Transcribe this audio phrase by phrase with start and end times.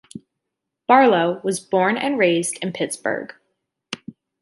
[0.87, 3.35] Barlow was born and raised in Pittsburgh.